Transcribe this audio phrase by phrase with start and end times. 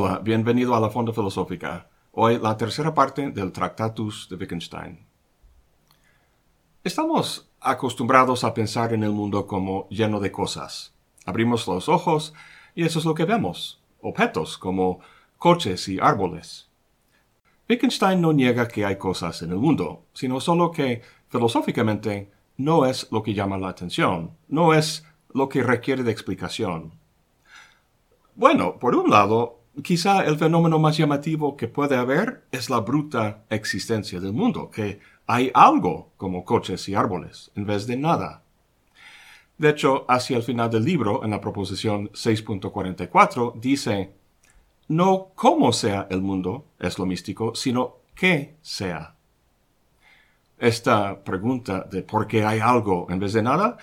[0.00, 1.88] Hola, bienvenido a la Fonda Filosófica.
[2.12, 5.04] Hoy la tercera parte del Tractatus de Wittgenstein.
[6.84, 10.94] Estamos acostumbrados a pensar en el mundo como lleno de cosas.
[11.26, 12.32] Abrimos los ojos
[12.76, 13.82] y eso es lo que vemos.
[14.00, 15.00] Objetos como
[15.36, 16.68] coches y árboles.
[17.68, 23.10] Wittgenstein no niega que hay cosas en el mundo, sino solo que, filosóficamente, no es
[23.10, 25.04] lo que llama la atención, no es
[25.34, 26.92] lo que requiere de explicación.
[28.36, 33.44] Bueno, por un lado, Quizá el fenómeno más llamativo que puede haber es la bruta
[33.48, 38.42] existencia del mundo, que hay algo como coches y árboles, en vez de nada.
[39.56, 44.12] De hecho, hacia el final del libro, en la proposición 6.44, dice,
[44.88, 49.14] no cómo sea el mundo es lo místico, sino qué sea.
[50.58, 53.76] Esta pregunta de por qué hay algo en vez de nada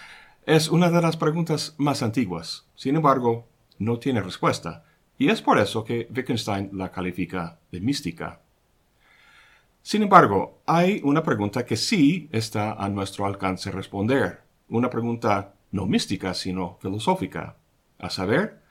[0.46, 2.66] es una de las preguntas más antiguas.
[2.76, 3.46] Sin embargo,
[3.78, 4.84] no tiene respuesta
[5.18, 8.42] y es por eso que Wittgenstein la califica de mística.
[9.82, 15.86] Sin embargo, hay una pregunta que sí está a nuestro alcance responder, una pregunta no
[15.86, 17.58] mística, sino filosófica,
[18.00, 18.62] a saber,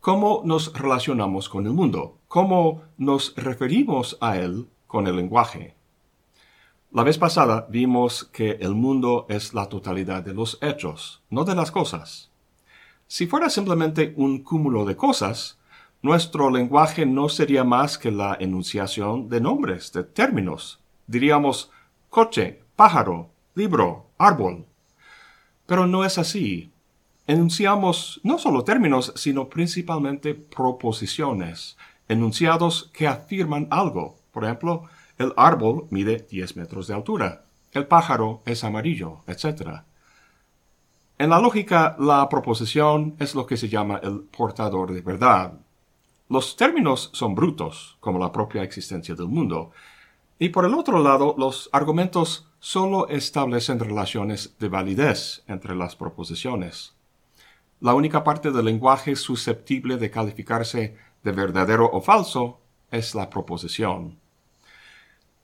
[0.00, 2.18] ¿cómo nos relacionamos con el mundo?
[2.28, 5.74] ¿Cómo nos referimos a él con el lenguaje?
[6.92, 11.56] La vez pasada vimos que el mundo es la totalidad de los hechos, no de
[11.56, 12.30] las cosas.
[13.08, 15.58] Si fuera simplemente un cúmulo de cosas,
[16.04, 20.78] nuestro lenguaje no sería más que la enunciación de nombres, de términos.
[21.06, 21.70] Diríamos
[22.10, 24.66] coche, pájaro, libro, árbol.
[25.64, 26.70] Pero no es así.
[27.26, 34.16] Enunciamos no solo términos, sino principalmente proposiciones, enunciados que afirman algo.
[34.30, 34.82] Por ejemplo,
[35.16, 39.80] el árbol mide 10 metros de altura, el pájaro es amarillo, etc.
[41.16, 45.63] En la lógica, la proposición es lo que se llama el portador de verdad,
[46.28, 49.70] los términos son brutos, como la propia existencia del mundo,
[50.38, 56.94] y por el otro lado, los argumentos solo establecen relaciones de validez entre las proposiciones.
[57.80, 62.60] La única parte del lenguaje susceptible de calificarse de verdadero o falso
[62.90, 64.18] es la proposición.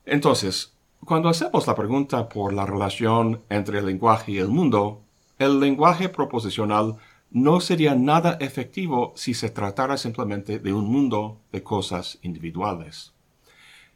[0.06, 0.72] Entonces,
[1.04, 5.02] cuando hacemos la pregunta por la relación entre el lenguaje y el mundo,
[5.38, 6.96] el lenguaje proposicional
[7.30, 13.12] no sería nada efectivo si se tratara simplemente de un mundo de cosas individuales.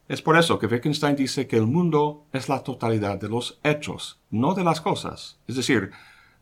[0.06, 4.21] Es por eso que Wittgenstein dice que el mundo es la totalidad de los hechos,
[4.31, 5.91] no de las cosas, es decir,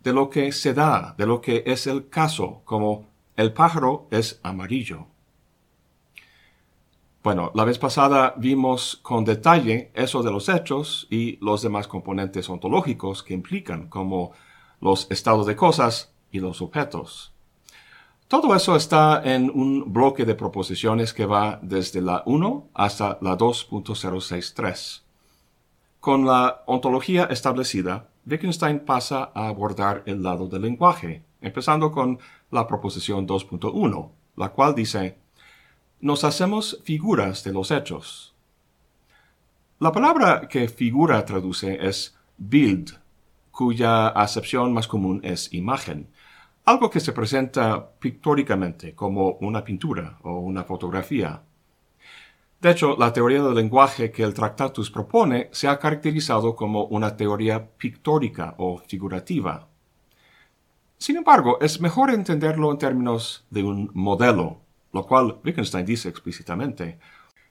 [0.03, 4.41] de lo que se da, de lo que es el caso, como el pájaro es
[4.43, 5.07] amarillo.
[7.23, 12.51] Bueno, la vez pasada vimos con detalle eso de los hechos y los demás componentes
[12.51, 14.33] ontológicos que implican, como
[14.81, 17.33] los estados de cosas, y los objetos.
[18.27, 23.37] Todo eso está en un bloque de proposiciones que va desde la 1 hasta la
[23.37, 25.03] 2.063.
[26.01, 32.19] Con la ontología establecida, Wittgenstein pasa a abordar el lado del lenguaje, empezando con
[32.51, 35.19] la proposición 2.1, la cual dice,
[36.01, 38.35] nos hacemos figuras de los hechos.
[39.79, 42.99] La palabra que figura traduce es bild,
[43.51, 46.09] cuya acepción más común es imagen,
[46.65, 51.43] algo que se presenta pictóricamente como una pintura o una fotografía.
[52.61, 57.17] De hecho, la teoría del lenguaje que el Tractatus propone se ha caracterizado como una
[57.17, 59.67] teoría pictórica o figurativa.
[60.97, 64.61] Sin embargo, es mejor entenderlo en términos de un modelo,
[64.93, 67.01] lo cual Wittgenstein dice explícitamente.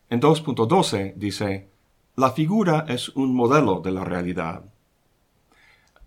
[0.09, 1.69] En 2.12 dice,
[2.16, 4.63] la figura es un modelo de la realidad.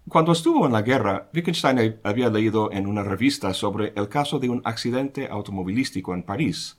[0.08, 4.50] Cuando estuvo en la guerra, Wittgenstein había leído en una revista sobre el caso de
[4.50, 6.78] un accidente automovilístico en París.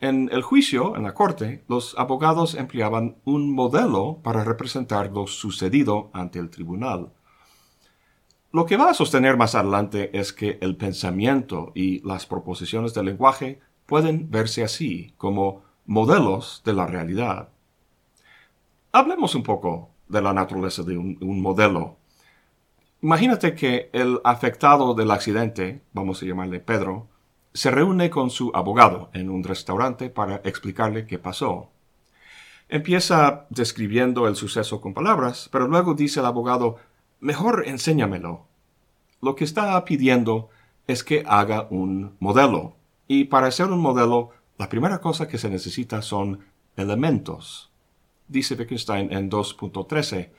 [0.00, 6.08] En el juicio, en la corte, los abogados empleaban un modelo para representar lo sucedido
[6.12, 7.10] ante el tribunal.
[8.52, 13.06] Lo que va a sostener más adelante es que el pensamiento y las proposiciones del
[13.06, 17.48] lenguaje pueden verse así, como modelos de la realidad.
[18.92, 21.96] Hablemos un poco de la naturaleza de un, un modelo
[23.06, 27.06] Imagínate que el afectado del accidente, vamos a llamarle Pedro,
[27.52, 31.70] se reúne con su abogado en un restaurante para explicarle qué pasó.
[32.68, 36.78] Empieza describiendo el suceso con palabras, pero luego dice el abogado,
[37.20, 38.48] mejor enséñamelo.
[39.22, 40.48] Lo que está pidiendo
[40.88, 42.74] es que haga un modelo.
[43.06, 46.40] Y para hacer un modelo, la primera cosa que se necesita son
[46.76, 47.70] elementos.
[48.26, 50.30] Dice Wittgenstein en 2.13,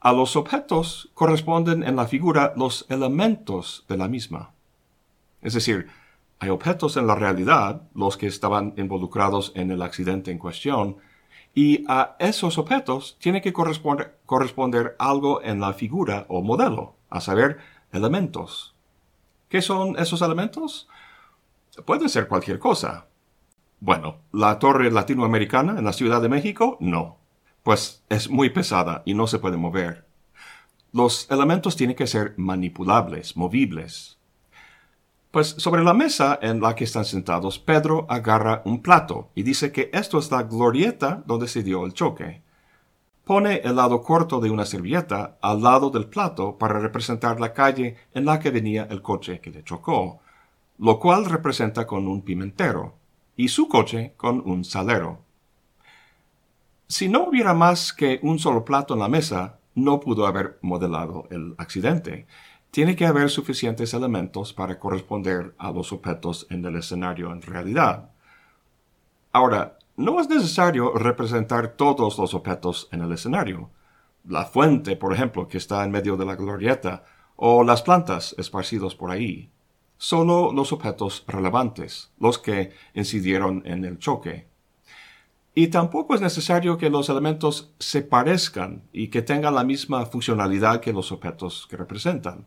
[0.00, 4.52] a los objetos corresponden en la figura los elementos de la misma.
[5.42, 5.88] Es decir,
[6.40, 10.98] Hay objetos en la realidad, los que estaban involucrados en el accidente en cuestión,
[11.52, 17.20] y a esos objetos tiene que corresponder, corresponder algo en la figura o modelo, a
[17.20, 17.58] saber,
[17.90, 18.76] elementos.
[19.48, 20.88] ¿Qué son esos elementos?
[21.84, 23.06] Puede ser cualquier cosa.
[23.80, 27.17] Bueno, la torre latinoamericana en la Ciudad de México, no,
[27.68, 30.06] pues es muy pesada y no se puede mover.
[30.90, 34.18] Los elementos tienen que ser manipulables, movibles.
[35.30, 39.70] Pues sobre la mesa en la que están sentados, Pedro agarra un plato y dice
[39.70, 42.40] que esto es la glorieta donde se dio el choque.
[43.24, 47.98] Pone el lado corto de una servilleta al lado del plato para representar la calle
[48.14, 50.20] en la que venía el coche que le chocó,
[50.78, 52.94] lo cual representa con un pimentero,
[53.36, 55.27] y su coche con un salero.
[56.90, 61.28] Si no hubiera más que un solo plato en la mesa, no pudo haber modelado
[61.30, 62.26] el accidente.
[62.70, 68.10] Tiene que haber suficientes elementos para corresponder a los objetos en el escenario en realidad.
[69.32, 73.68] Ahora, no es necesario representar todos los objetos en el escenario.
[74.24, 77.04] La fuente, por ejemplo, que está en medio de la glorieta,
[77.36, 79.50] o las plantas esparcidos por ahí.
[79.98, 84.48] Solo los objetos relevantes, los que incidieron en el choque.
[85.54, 90.80] Y tampoco es necesario que los elementos se parezcan y que tengan la misma funcionalidad
[90.80, 92.46] que los objetos que representan.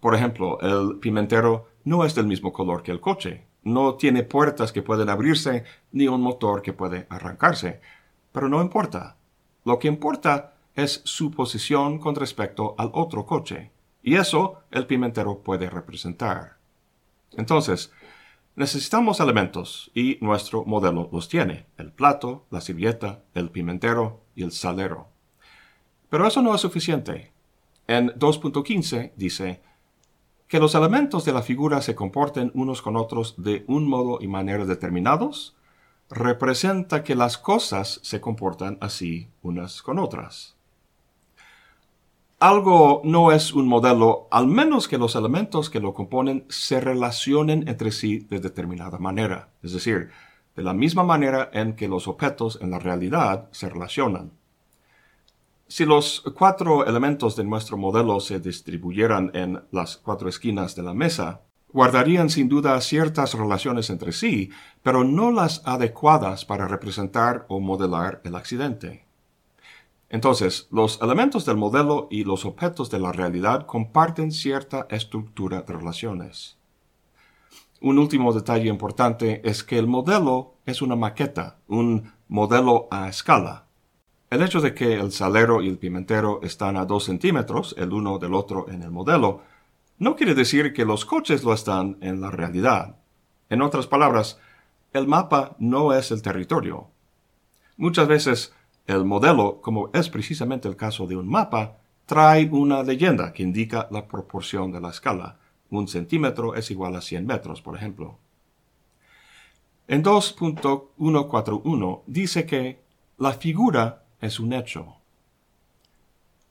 [0.00, 4.72] Por ejemplo, el pimentero no es del mismo color que el coche, no tiene puertas
[4.72, 7.80] que pueden abrirse ni un motor que puede arrancarse,
[8.32, 9.16] pero no importa.
[9.64, 13.70] Lo que importa es su posición con respecto al otro coche,
[14.02, 16.56] y eso el pimentero puede representar.
[17.36, 17.92] Entonces,
[18.54, 24.52] Necesitamos elementos y nuestro modelo los tiene, el plato, la servilleta, el pimentero y el
[24.52, 25.08] salero.
[26.10, 27.32] Pero eso no es suficiente.
[27.86, 29.62] En 2.15 dice
[30.48, 34.28] que los elementos de la figura se comporten unos con otros de un modo y
[34.28, 35.56] manera determinados,
[36.10, 40.56] representa que las cosas se comportan así unas con otras
[42.42, 47.68] algo no es un modelo al menos que los elementos que lo componen se relacionen
[47.68, 50.10] entre sí de determinada manera, es decir,
[50.56, 54.32] de la misma manera en que los objetos en la realidad se relacionan.
[55.68, 60.94] Si los cuatro elementos de nuestro modelo se distribuyeran en las cuatro esquinas de la
[60.94, 61.42] mesa,
[61.72, 64.50] guardarían sin duda ciertas relaciones entre sí,
[64.82, 69.11] pero no las adecuadas para representar o modelar el accidente.
[70.12, 75.72] Entonces, los elementos del modelo y los objetos de la realidad comparten cierta estructura de
[75.72, 76.58] relaciones.
[77.80, 83.64] Un último detalle importante es que el modelo es una maqueta, un modelo a escala.
[84.28, 88.18] El hecho de que el salero y el pimentero están a dos centímetros el uno
[88.18, 89.40] del otro en el modelo,
[89.96, 92.96] no quiere decir que los coches lo están en la realidad.
[93.48, 94.38] En otras palabras,
[94.92, 96.88] el mapa no es el territorio.
[97.78, 98.52] Muchas veces
[98.86, 103.88] el modelo, como es precisamente el caso de un mapa, trae una leyenda que indica
[103.90, 105.38] la proporción de la escala.
[105.70, 108.18] Un centímetro es igual a 100 metros, por ejemplo.
[109.88, 112.82] En 2.141 dice que
[113.18, 114.96] la figura es un hecho.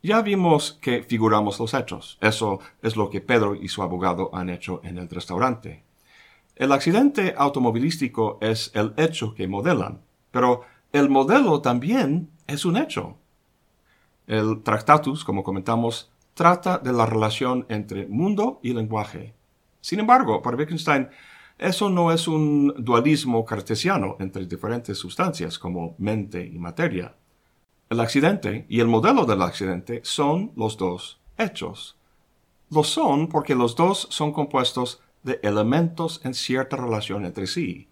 [0.03, 2.17] Ya vimos que figuramos los hechos.
[2.21, 5.83] Eso es lo que Pedro y su abogado han hecho en el restaurante.
[6.55, 10.01] El accidente automovilístico es el hecho que modelan,
[10.31, 13.17] pero el modelo también es un hecho.
[14.27, 19.33] El Tractatus, como comentamos, trata de la relación entre mundo y lenguaje.
[19.81, 21.09] Sin embargo, para Wittgenstein,
[21.57, 27.15] eso no es un dualismo cartesiano entre diferentes sustancias como mente y materia.
[27.89, 31.97] El accidente y el modelo del accidente son los dos hechos.
[32.69, 37.89] Lo son porque los dos son compuestos de elementos en cierta relación entre sí.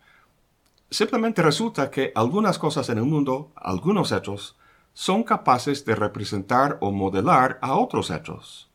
[0.91, 4.57] Simplemente resulta que algunas cosas en el mundo, algunos hechos,
[4.93, 8.69] son capaces de representar o modelar a otros hechos.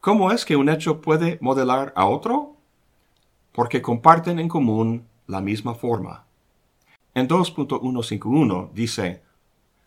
[0.00, 2.56] ¿Cómo es que un hecho puede modelar a otro?
[3.52, 6.26] Porque comparten en común la misma forma.
[7.14, 9.22] En 2.151 dice,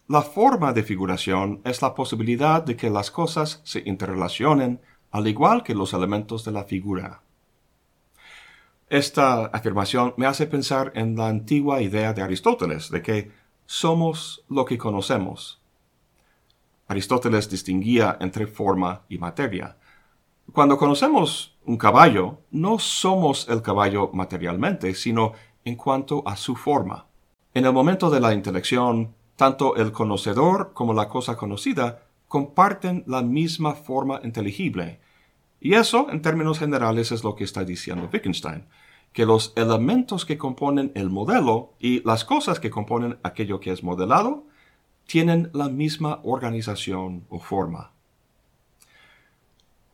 [0.07, 5.63] la forma de figuración es la posibilidad de que las cosas se interrelacionen al igual
[5.63, 7.21] que los elementos de la figura.
[8.89, 13.31] Esta afirmación me hace pensar en la antigua idea de Aristóteles de que
[13.67, 15.61] somos lo que conocemos.
[16.87, 19.77] Aristóteles distinguía entre forma y materia.
[20.53, 27.05] Cuando conocemos un caballo, no somos el caballo materialmente, sino en cuanto a su forma.
[27.53, 33.21] En el momento de la intelección, tanto el conocedor como la cosa conocida comparten la
[33.21, 34.99] misma forma inteligible,
[35.61, 38.65] y eso, en términos generales, es lo que está diciendo Wittgenstein.
[39.13, 43.83] Que los elementos que componen el modelo y las cosas que componen aquello que es
[43.83, 44.45] modelado
[45.07, 47.91] tienen la misma organización o forma.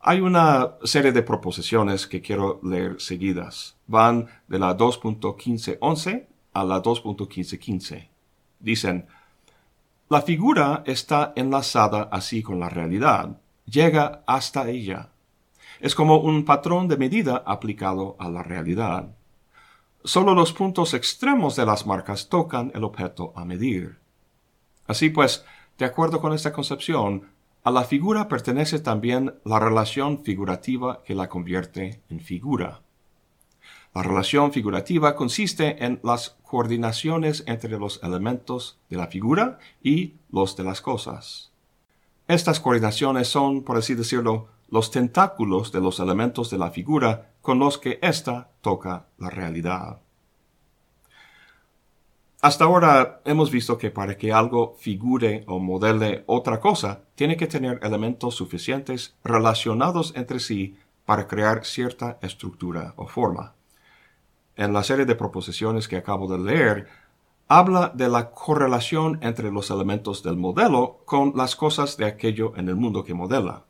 [0.00, 3.76] Hay una serie de proposiciones que quiero leer seguidas.
[3.86, 8.08] Van de la 2.1511 a la 2.1515.
[8.60, 9.06] Dicen,
[10.08, 15.10] la figura está enlazada así con la realidad, llega hasta ella.
[15.80, 19.14] Es como un patrón de medida aplicado a la realidad.
[20.04, 23.98] Solo los puntos extremos de las marcas tocan el objeto a medir.
[24.86, 25.44] Así pues,
[25.78, 27.30] de acuerdo con esta concepción,
[27.64, 32.82] a la figura pertenece también la relación figurativa que la convierte en figura.
[33.92, 40.54] La relación figurativa consiste en las coordinaciones entre los elementos de la figura y los
[40.56, 41.50] de las cosas.
[42.28, 47.58] Estas coordinaciones son, por así decirlo, los tentáculos de los elementos de la figura con
[47.58, 50.00] los que ésta toca la realidad.
[52.42, 57.46] Hasta ahora hemos visto que para que algo figure o modele otra cosa, tiene que
[57.46, 63.54] tener elementos suficientes relacionados entre sí para crear cierta estructura o forma.
[64.56, 66.88] En la serie de proposiciones que acabo de leer,
[67.48, 72.68] habla de la correlación entre los elementos del modelo con las cosas de aquello en
[72.68, 73.64] el mundo que modela.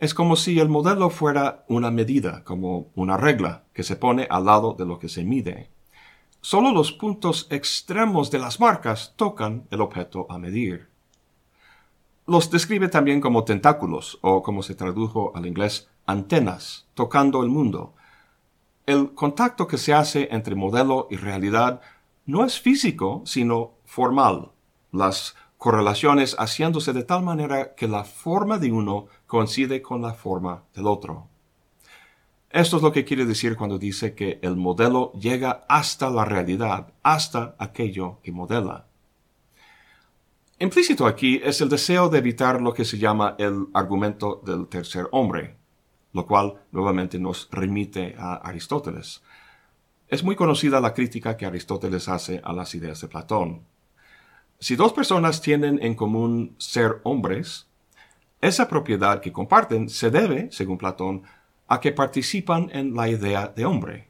[0.00, 4.46] Es como si el modelo fuera una medida, como una regla que se pone al
[4.46, 5.70] lado de lo que se mide.
[6.40, 10.88] Solo los puntos extremos de las marcas tocan el objeto a medir.
[12.26, 17.92] Los describe también como tentáculos, o como se tradujo al inglés, antenas, tocando el mundo.
[18.86, 21.82] El contacto que se hace entre modelo y realidad
[22.24, 24.52] no es físico, sino formal.
[24.92, 30.64] Las correlaciones haciéndose de tal manera que la forma de uno coincide con la forma
[30.74, 31.28] del otro.
[32.50, 36.92] Esto es lo que quiere decir cuando dice que el modelo llega hasta la realidad,
[37.04, 38.88] hasta aquello que modela.
[40.58, 45.06] Implícito aquí es el deseo de evitar lo que se llama el argumento del tercer
[45.12, 45.56] hombre,
[46.12, 49.22] lo cual nuevamente nos remite a Aristóteles.
[50.08, 53.62] Es muy conocida la crítica que Aristóteles hace a las ideas de Platón.
[54.58, 57.69] Si dos personas tienen en común ser hombres,
[58.40, 61.22] esa propiedad que comparten se debe, según Platón,
[61.68, 64.08] a que participan en la idea de hombre.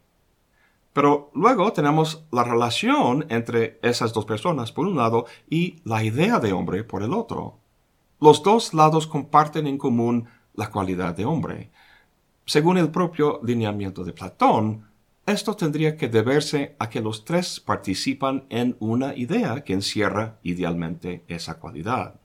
[0.92, 6.40] Pero luego tenemos la relación entre esas dos personas por un lado y la idea
[6.40, 7.58] de hombre por el otro.
[8.20, 11.70] Los dos lados comparten en común la cualidad de hombre.
[12.44, 14.90] Según el propio lineamiento de Platón,
[15.26, 21.24] esto tendría que deberse a que los tres participan en una idea que encierra idealmente
[21.28, 22.19] esa cualidad.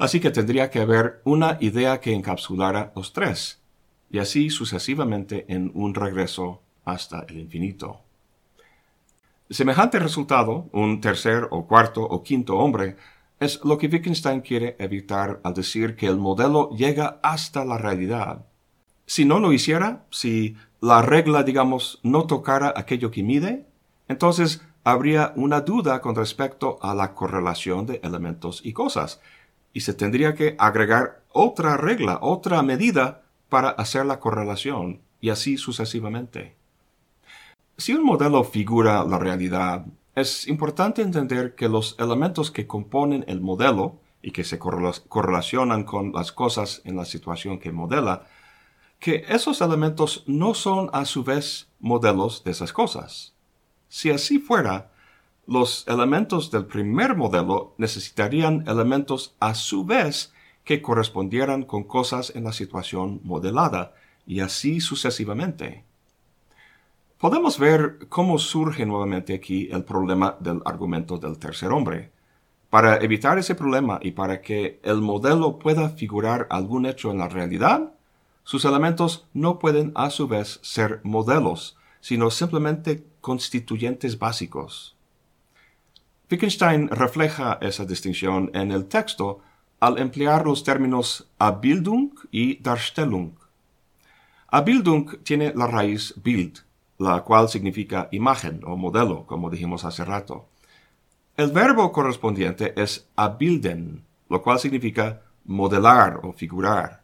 [0.00, 3.60] Así que tendría que haber una idea que encapsulara los tres,
[4.10, 8.00] y así sucesivamente en un regreso hasta el infinito.
[9.50, 12.96] Semejante resultado, un tercer o cuarto o quinto hombre,
[13.40, 18.46] es lo que Wittgenstein quiere evitar al decir que el modelo llega hasta la realidad.
[19.04, 23.66] Si no lo hiciera, si la regla, digamos, no tocara aquello que mide,
[24.08, 29.20] entonces habría una duda con respecto a la correlación de elementos y cosas,
[29.72, 35.56] y se tendría que agregar otra regla, otra medida para hacer la correlación y así
[35.56, 36.56] sucesivamente.
[37.76, 43.40] Si un modelo figura la realidad, es importante entender que los elementos que componen el
[43.40, 48.26] modelo y que se correlacionan con las cosas en la situación que modela,
[48.98, 53.34] que esos elementos no son a su vez modelos de esas cosas.
[53.88, 54.89] Si así fuera,
[55.50, 62.44] los elementos del primer modelo necesitarían elementos a su vez que correspondieran con cosas en
[62.44, 63.92] la situación modelada,
[64.28, 65.82] y así sucesivamente.
[67.18, 72.12] Podemos ver cómo surge nuevamente aquí el problema del argumento del tercer hombre.
[72.70, 77.26] Para evitar ese problema y para que el modelo pueda figurar algún hecho en la
[77.26, 77.92] realidad,
[78.44, 84.94] sus elementos no pueden a su vez ser modelos, sino simplemente constituyentes básicos.
[86.30, 89.40] Wittgenstein refleja esa distinción en el texto
[89.80, 93.32] al emplear los términos Abildung y Darstellung.
[94.46, 96.60] Abildung tiene la raíz Bild,
[96.98, 100.48] la cual significa imagen o modelo, como dijimos hace rato.
[101.36, 107.02] El verbo correspondiente es abilden, lo cual significa modelar o figurar.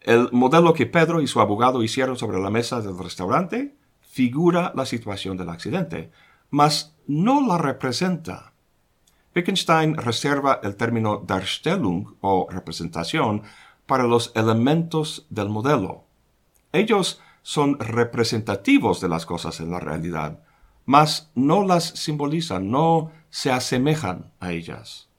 [0.00, 4.86] El modelo que Pedro y su abogado hicieron sobre la mesa del restaurante figura la
[4.86, 6.10] situación del accidente,
[6.56, 8.54] mas no la representa.
[9.34, 13.42] Wittgenstein reserva el término Darstellung o representación
[13.84, 16.06] para los elementos del modelo.
[16.72, 20.40] Ellos son representativos de las cosas en la realidad,
[20.86, 25.10] mas no las simbolizan, no se asemejan a ellas.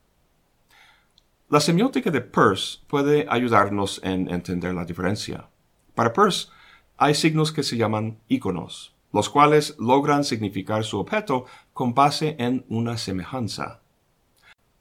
[1.48, 5.48] La semiótica de Peirce puede ayudarnos en entender la diferencia.
[5.94, 6.48] Para Peirce,
[6.96, 12.64] hay signos que se llama iconos, los cuales logran significar su objeto con base en
[12.68, 13.80] una semejanza.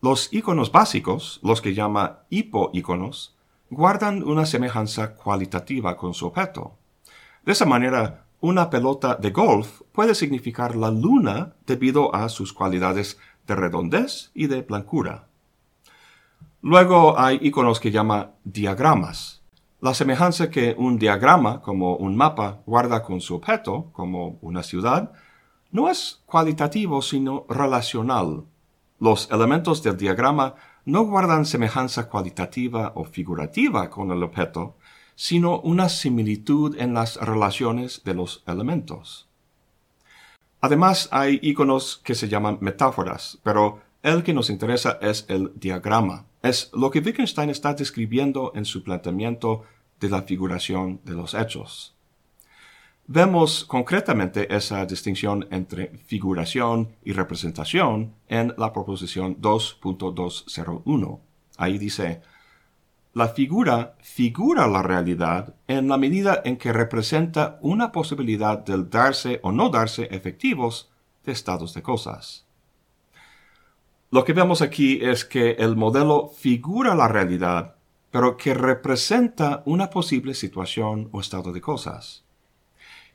[0.01, 3.35] Los iconos básicos, los que llama hipoíconos,
[3.69, 6.77] guardan una semejanza cualitativa con su objeto.
[7.45, 13.17] De esa manera, una pelota de golf puede significar la luna debido a sus cualidades
[13.47, 15.27] de redondez y de blancura.
[16.61, 19.36] Luego hay iconos que llama diagramas.
[19.79, 25.11] La semejanza que un diagrama, como un mapa, guarda con su objeto, como una ciudad,
[25.71, 28.45] no es cualitativo sino relacional.
[28.99, 30.55] Los elementos del diagrama
[30.85, 34.77] no guardan semejanza cualitativa o figurativa con el objeto,
[35.13, 39.27] sino una similitud en las relaciones de los elementos.
[40.59, 46.25] Además, hay iconos que se llaman metáforas, pero el que nos interesa es el diagrama.
[46.47, 49.63] Es lo que Wittgenstein está describiendo en su planteamiento
[49.99, 51.93] de la figuración de los hechos.
[53.05, 61.19] Vemos concretamente esa distinción entre figuración y representación en la proposición 2.201.
[61.57, 62.21] Ahí dice,
[63.13, 69.41] la figura figura la realidad en la medida en que representa una posibilidad del darse
[69.43, 70.89] o no darse efectivos
[71.25, 72.46] de estados de cosas.
[74.09, 77.75] Lo que vemos aquí es que el modelo figura la realidad,
[78.09, 82.23] pero que representa una posible situación o estado de cosas.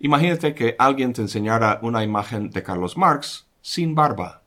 [0.00, 4.42] Imagínate que alguien te enseñara una imagen de Carlos Marx sin barba.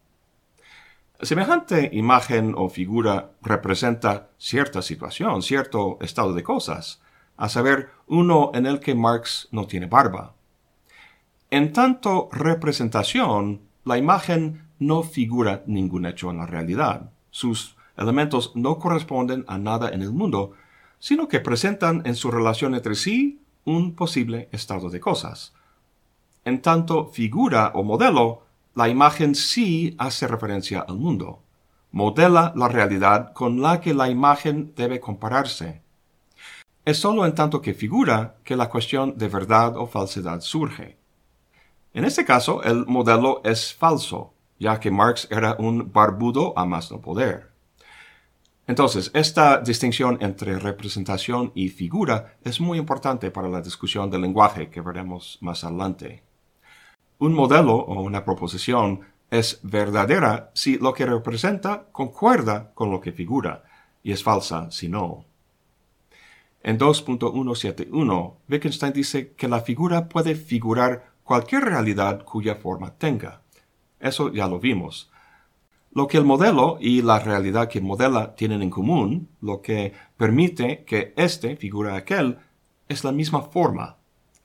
[1.19, 7.01] Semejante imagen o figura representa cierta situación, cierto estado de cosas,
[7.37, 10.35] a saber, uno en el que Marx no tiene barba.
[11.49, 17.11] En tanto representación, la imagen no figura ningún hecho en la realidad.
[17.31, 20.53] Sus elementos no corresponden a nada en el mundo,
[20.99, 25.53] sino que presentan en su relación entre sí un posible estado de cosas.
[26.43, 28.43] En tanto figura o modelo,
[28.75, 31.41] la imagen sí hace referencia al mundo.
[31.91, 35.81] Modela la realidad con la que la imagen debe compararse.
[36.83, 40.97] Es sólo en tanto que figura que la cuestión de verdad o falsedad surge.
[41.95, 44.34] En este caso, el modelo es falso,
[44.65, 47.51] ya que Marx era un barbudo a más no poder.
[48.65, 54.71] Entonces, esta distinción entre representación y figura es muy importante para la discusión del lenguaje
[54.71, 56.23] que veremos más adelante.
[57.19, 63.11] Un modelo o una proposición es verdadera si lo que representa concuerda con lo que
[63.11, 63.65] figura,
[64.01, 65.25] y es falsa si no.
[66.63, 73.44] En 2.171, Wittgenstein dice que la figura puede figurar cualquier realidad cuya forma tenga.
[74.05, 75.09] Eso ya lo vimos.
[75.91, 80.83] Lo que el modelo y la realidad que modela tienen en común, lo que permite
[80.85, 82.37] que éste figura aquel,
[82.87, 83.97] es la misma forma.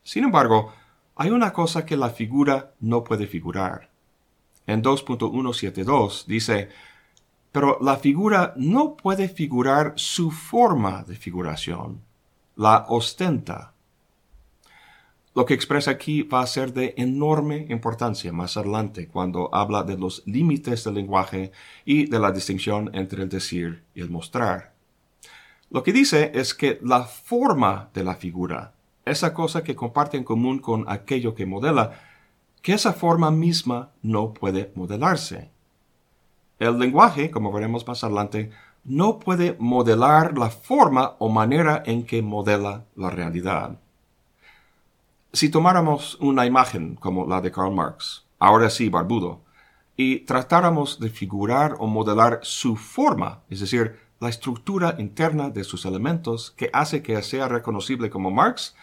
[0.03, 0.73] Sin embargo,
[1.15, 3.91] hay una cosa que la figura no puede figurar.
[4.67, 6.71] En 2.172 dice,
[7.53, 12.01] pero la figura no puede figurar su forma de figuración,
[12.57, 13.75] la ostenta.
[15.33, 19.97] Lo que expresa aquí va a ser de enorme importancia más adelante cuando habla de
[19.97, 21.53] los límites del lenguaje
[21.85, 24.73] y de la distinción entre el decir y el mostrar.
[25.71, 28.73] Lo que dice es que la forma de la figura,
[29.05, 31.93] esa cosa que comparte en común con aquello que modela,
[32.61, 35.51] que esa forma misma no puede modelarse.
[36.59, 38.51] El lenguaje, como veremos más adelante,
[38.83, 43.79] no puede modelar la forma o manera en que modela la realidad.
[45.33, 49.45] Si tomáramos una imagen como la de Karl Marx, ahora sí barbudo,
[49.97, 55.85] y tratáramos de figurar o modelar su forma, es decir, la estructura interna de sus
[55.85, 58.75] elementos que hace que sea reconocible como Marx,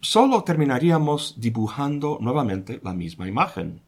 [0.00, 3.82] solo terminaríamos dibujando nuevamente la misma imagen.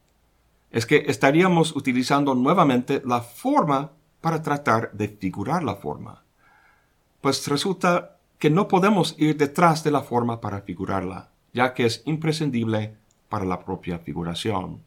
[0.72, 6.24] Es que estaríamos utilizando nuevamente la forma para tratar de figurar la forma.
[7.20, 12.02] Pues resulta que no podemos ir detrás de la forma para figurarla ya que es
[12.06, 12.96] imprescindible
[13.28, 14.82] para la propia figuración.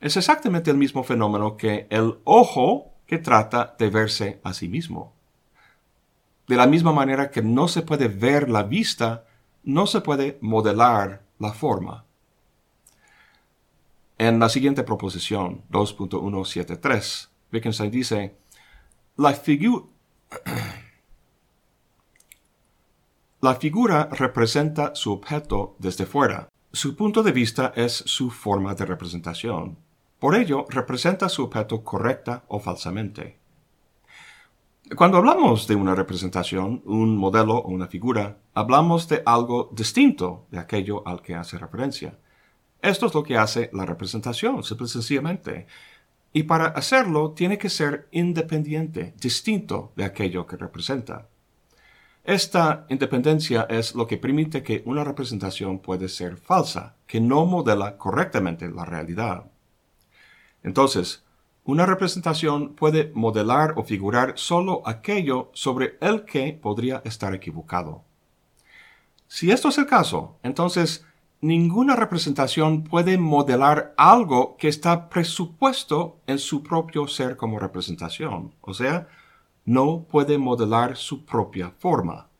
[0.00, 5.12] Es exactamente el mismo fenómeno que el ojo que trata de verse a sí mismo.
[6.48, 9.24] De la misma manera que no se puede ver la vista,
[9.64, 12.04] no se puede modelar la forma.
[14.18, 18.36] En la siguiente proposición, 2.173, Wittgenstein dice,
[19.16, 19.84] la figura
[23.42, 26.48] La figura representa su objeto desde fuera.
[26.72, 29.76] Su punto de vista es su forma de representación.
[30.18, 33.38] Por ello, representa su objeto correcta o falsamente.
[34.96, 40.58] Cuando hablamos de una representación, un modelo o una figura, hablamos de algo distinto de
[40.58, 42.18] aquello al que hace referencia.
[42.80, 45.66] Esto es lo que hace la representación, simple y sencillamente.
[46.32, 51.28] Y para hacerlo tiene que ser independiente, distinto de aquello que representa.
[52.26, 57.96] Esta independencia es lo que permite que una representación puede ser falsa, que no modela
[57.96, 59.44] correctamente la realidad.
[60.64, 61.24] Entonces,
[61.62, 68.02] una representación puede modelar o figurar solo aquello sobre el que podría estar equivocado.
[69.28, 71.06] Si esto es el caso, entonces
[71.40, 78.74] ninguna representación puede modelar algo que está presupuesto en su propio ser como representación, o
[78.74, 79.06] sea,
[79.66, 82.30] no puede modelar su propia forma.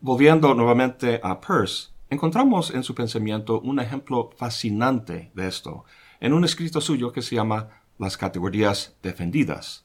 [0.00, 5.84] Volviendo nuevamente a Peirce, encontramos en su pensamiento un ejemplo fascinante de esto,
[6.20, 9.84] en un escrito suyo que se llama Las categorías defendidas.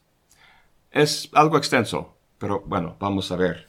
[0.92, 3.68] Es algo extenso, pero bueno, vamos a ver.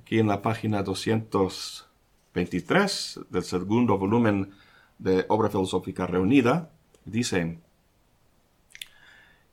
[0.00, 4.54] Aquí en la página 223 del segundo volumen
[4.98, 6.70] de Obra Filosófica Reunida,
[7.04, 7.58] dice,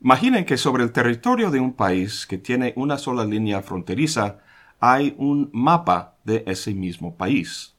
[0.04, 4.36] Imaginen que sobre el territorio de un país que tiene una sola línea fronteriza
[4.78, 7.74] hay un mapa de ese mismo país.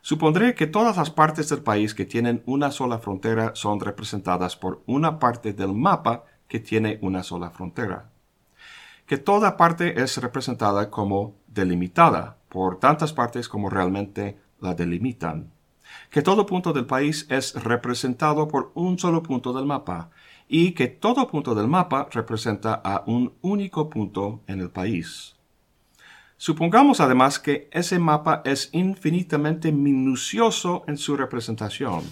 [0.00, 4.82] Supondré que todas las partes del país que tienen una sola frontera son representadas por
[4.86, 8.08] una parte del mapa que tiene una sola frontera.
[9.04, 15.52] Que toda parte es representada como delimitada por tantas partes como realmente la delimitan.
[16.10, 20.10] Que todo punto del país es representado por un solo punto del mapa
[20.48, 25.34] y que todo punto del mapa representa a un único punto en el país.
[26.36, 32.02] Supongamos además que ese mapa es infinitamente minucioso en su representación,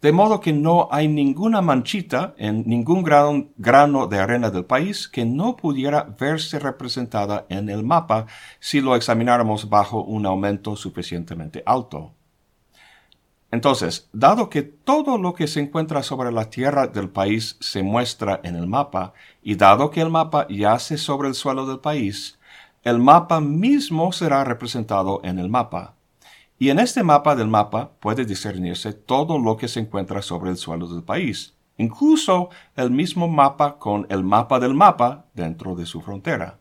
[0.00, 5.26] de modo que no hay ninguna manchita en ningún grano, de arena del país que
[5.26, 8.24] no pudiera verse representada en el mapa
[8.58, 12.14] si lo examináramos bajo un aumento suficientemente alto.
[13.52, 18.40] Entonces, dado que todo lo que se encuentra sobre la tierra del país se muestra
[18.44, 22.38] en el mapa, y dado que el mapa yace sobre el suelo del país,
[22.84, 25.94] el mapa mismo será representado en el mapa.
[26.58, 30.56] Y en este mapa del mapa puede discernirse todo lo que se encuentra sobre el
[30.56, 36.00] suelo del país, incluso el mismo mapa con el mapa del mapa dentro de su
[36.00, 36.58] frontera.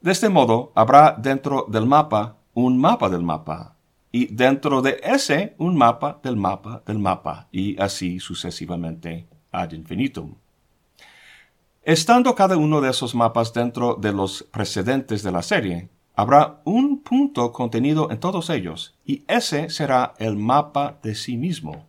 [0.00, 3.75] De este modo, habrá dentro del mapa un mapa del mapa,
[4.16, 10.36] y dentro de ese un mapa del mapa del mapa, y así sucesivamente ad infinitum.
[11.82, 17.02] Estando cada uno de esos mapas dentro de los precedentes de la serie, habrá un
[17.02, 21.84] punto contenido en todos ellos, y ese será el mapa de sí mismo.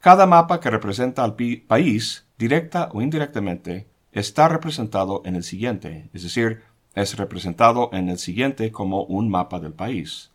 [0.00, 1.34] Cada mapa que representa al
[1.66, 6.60] país, directa o indirectamente, está representado en el siguiente, es decir,
[6.94, 10.29] es representado en el siguiente como un mapa del país.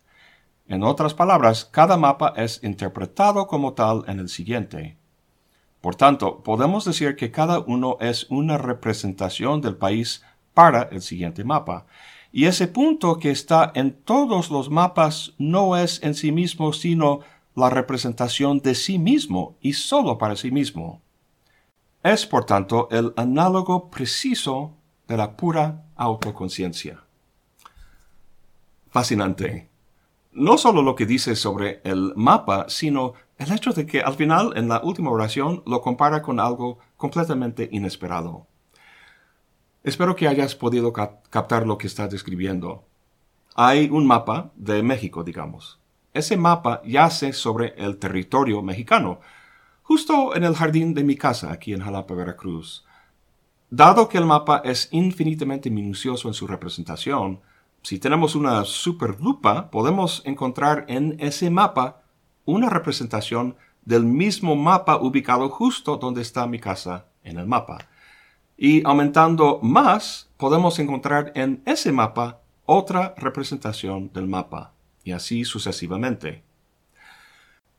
[0.68, 4.96] En otras palabras, cada mapa es interpretado como tal en el siguiente.
[5.80, 10.24] Por tanto, podemos decir que cada uno es una representación del país
[10.54, 11.86] para el siguiente mapa.
[12.32, 17.20] Y ese punto que está en todos los mapas no es en sí mismo sino
[17.54, 21.00] la representación de sí mismo y sólo para sí mismo.
[22.02, 24.74] Es, por tanto, el análogo preciso
[25.06, 27.04] de la pura autoconciencia.
[28.90, 29.75] Fascinante
[30.36, 34.52] no solo lo que dice sobre el mapa, sino el hecho de que al final,
[34.54, 38.46] en la última oración, lo compara con algo completamente inesperado.
[39.82, 42.84] Espero que hayas podido captar lo que está describiendo.
[43.54, 45.80] Hay un mapa de México, digamos.
[46.12, 49.20] Ese mapa yace sobre el territorio mexicano,
[49.82, 52.84] justo en el jardín de mi casa, aquí en Jalapa, Veracruz.
[53.70, 57.40] Dado que el mapa es infinitamente minucioso en su representación,
[57.86, 62.02] si tenemos una superlupa, podemos encontrar en ese mapa
[62.44, 67.78] una representación del mismo mapa ubicado justo donde está mi casa en el mapa.
[68.56, 74.72] Y aumentando más, podemos encontrar en ese mapa otra representación del mapa,
[75.04, 76.42] y así sucesivamente.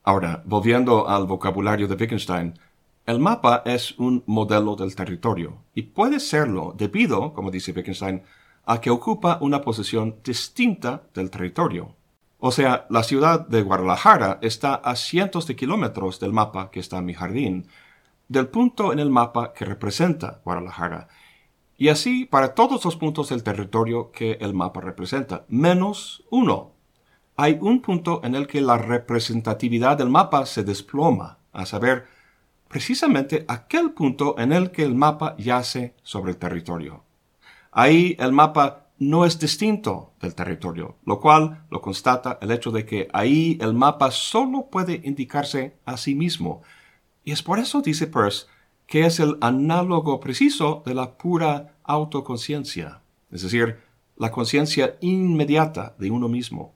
[0.04, 2.58] Ahora, volviendo al vocabulario de Wittgenstein,
[3.04, 8.22] el mapa es un modelo del territorio, y puede serlo debido, como dice Wittgenstein,
[8.68, 11.96] a que ocupa una posición distinta del territorio.
[12.38, 16.98] O sea, la ciudad de Guadalajara está a cientos de kilómetros del mapa que está
[16.98, 17.66] en mi jardín,
[18.28, 21.08] del punto en el mapa que representa Guadalajara.
[21.78, 26.72] Y así para todos los puntos del territorio que el mapa representa, menos uno.
[27.36, 32.06] Hay un punto en el que la representatividad del mapa se desploma, a saber,
[32.68, 37.07] precisamente aquel punto en el que el mapa yace sobre el territorio.
[37.70, 42.84] Ahí el mapa no es distinto del territorio, lo cual lo constata el hecho de
[42.84, 46.62] que ahí el mapa solo puede indicarse a sí mismo.
[47.24, 48.46] Y es por eso, dice Peirce,
[48.86, 53.78] que es el análogo preciso de la pura autoconciencia, es decir,
[54.16, 56.74] la conciencia inmediata de uno mismo.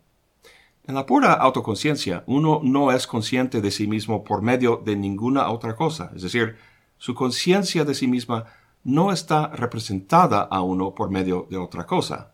[0.84, 5.48] En la pura autoconciencia, uno no es consciente de sí mismo por medio de ninguna
[5.50, 6.56] otra cosa, es decir,
[6.98, 8.44] su conciencia de sí misma
[8.84, 12.32] no está representada a uno por medio de otra cosa.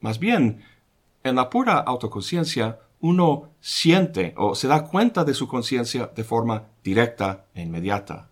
[0.00, 0.62] Más bien,
[1.24, 6.64] en la pura autoconciencia, uno siente o se da cuenta de su conciencia de forma
[6.82, 8.28] directa e inmediata.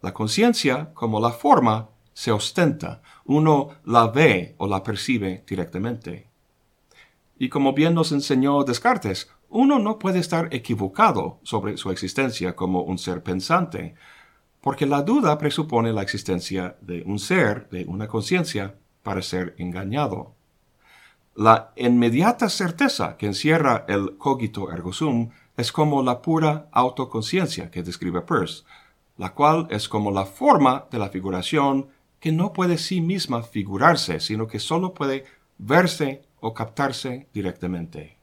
[0.00, 6.28] La conciencia, como la forma, se ostenta, uno la ve o la percibe directamente.
[7.38, 12.82] Y como bien nos enseñó Descartes, uno no puede estar equivocado sobre su existencia como
[12.82, 13.94] un ser pensante,
[14.60, 20.34] porque la duda presupone la existencia de un ser, de una conciencia, para ser engañado.
[21.34, 27.82] La inmediata certeza que encierra el cogito ergo sum es como la pura autoconciencia que
[27.82, 28.64] describe Peirce,
[29.16, 31.88] la cual es como la forma de la figuración
[32.20, 35.24] que no puede sí misma figurarse, sino que solo puede
[35.58, 38.16] verse o captarse directamente.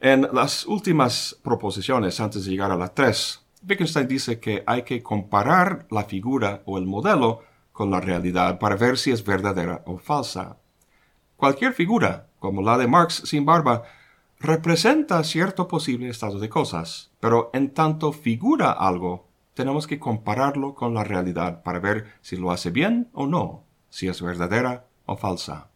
[0.00, 5.02] En las últimas proposiciones, antes de llegar a la tres, Wittgenstein dice que hay que
[5.02, 7.40] comparar la figura o el modelo
[7.72, 10.58] con la realidad para ver si es verdadera o falsa.
[11.36, 13.82] Cualquier figura, como la de Marx sin barba,
[14.38, 20.94] representa cierto posible estado de cosas, pero en tanto figura algo, tenemos que compararlo con
[20.94, 25.68] la realidad para ver si lo hace bien o no, si es verdadera o falsa.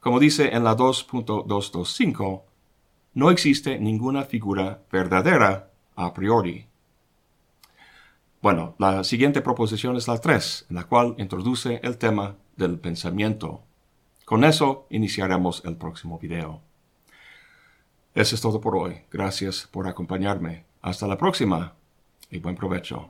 [0.00, 2.42] Como dice en la 2.225,
[3.14, 6.66] no existe ninguna figura verdadera a priori.
[8.46, 13.64] Bueno, la siguiente proposición es la 3, en la cual introduce el tema del pensamiento.
[14.24, 16.60] Con eso iniciaremos el próximo video.
[18.14, 18.98] Eso es todo por hoy.
[19.10, 20.64] Gracias por acompañarme.
[20.80, 21.74] Hasta la próxima
[22.30, 23.08] y buen provecho.